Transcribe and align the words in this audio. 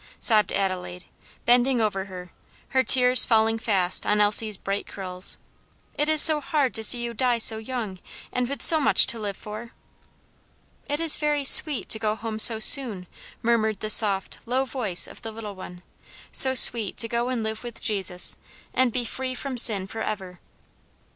sobbed 0.19 0.51
Adelaide, 0.51 1.05
bending 1.45 1.79
over 1.79 2.05
her, 2.05 2.31
her 2.69 2.81
tears 2.81 3.23
falling 3.23 3.59
fast 3.59 4.03
on 4.03 4.19
Elsie's 4.19 4.57
bright 4.57 4.87
curls. 4.87 5.37
"It 5.95 6.09
is 6.09 6.25
too 6.25 6.39
hard 6.39 6.73
to 6.73 6.83
see 6.83 7.03
you 7.03 7.13
die 7.13 7.37
so 7.37 7.59
young, 7.59 7.99
and 8.33 8.49
with 8.49 8.63
so 8.63 8.79
much 8.81 9.05
to 9.05 9.19
live 9.19 9.37
for." 9.37 9.73
"It 10.89 10.99
is 10.99 11.17
very 11.17 11.45
sweet 11.45 11.87
to 11.89 11.99
go 11.99 12.15
home 12.15 12.39
so 12.39 12.57
soon," 12.57 13.05
murmured 13.43 13.79
the 13.79 13.91
soft, 13.91 14.39
low 14.47 14.65
voice 14.65 15.05
of 15.07 15.21
the 15.21 15.31
little 15.31 15.53
one, 15.53 15.83
"so 16.31 16.55
sweet 16.55 16.97
to 16.97 17.07
go 17.07 17.29
and 17.29 17.43
live 17.43 17.63
with 17.63 17.79
Jesus, 17.79 18.37
and 18.73 18.91
be 18.91 19.05
free 19.05 19.35
from 19.35 19.55
sin 19.55 19.85
forever!" 19.85 20.39